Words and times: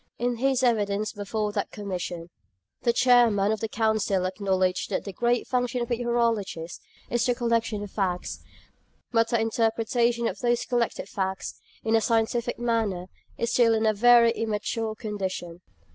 In 0.17 0.37
his 0.37 0.63
evidence 0.63 1.13
before 1.13 1.51
that 1.51 1.69
Commission, 1.69 2.31
the 2.81 2.91
Chairman 2.91 3.51
of 3.51 3.59
the 3.59 3.67
Council 3.69 4.25
acknowledged 4.25 4.89
that 4.89 5.03
the 5.03 5.13
great 5.13 5.45
function 5.45 5.79
of 5.79 5.91
meteorologists 5.91 6.81
is 7.11 7.23
the 7.23 7.35
collection 7.35 7.83
of 7.83 7.91
facts; 7.91 8.39
but 9.11 9.27
the 9.29 9.39
interpretation 9.39 10.27
of 10.27 10.39
those 10.39 10.65
collected 10.65 11.07
facts, 11.07 11.61
in 11.83 11.95
a 11.95 12.01
scientific 12.01 12.57
manner, 12.57 13.09
is 13.37 13.51
still 13.51 13.75
in 13.75 13.85
a 13.85 13.93
very 13.93 14.31
immature 14.31 14.95
condition. 14.95 15.61